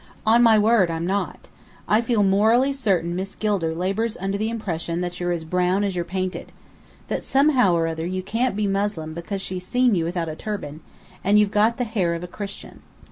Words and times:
"On 0.25 0.41
my 0.41 0.57
word, 0.57 0.89
I'm 0.89 1.05
not. 1.05 1.49
I 1.87 2.01
feel 2.01 2.23
morally 2.23 2.73
certain 2.73 3.15
Miss 3.15 3.35
Gilder 3.35 3.75
labours 3.75 4.17
under 4.19 4.35
the 4.35 4.49
impression 4.49 5.01
that 5.01 5.19
you're 5.19 5.31
as 5.31 5.43
brown 5.43 5.83
as 5.83 5.95
you're 5.95 6.03
painted. 6.03 6.51
That 7.07 7.23
somehow 7.23 7.75
or 7.75 7.85
other 7.85 8.07
you 8.07 8.23
can't 8.23 8.55
be 8.55 8.65
Moslem 8.65 9.13
because 9.13 9.43
she's 9.43 9.67
seen 9.67 9.93
you 9.93 10.03
without 10.03 10.27
a 10.27 10.35
turban, 10.35 10.79
and 11.23 11.37
you've 11.37 11.51
got 11.51 11.77
the 11.77 11.83
hair 11.83 12.15
of 12.15 12.23
a 12.23 12.27
Christian. 12.27 12.81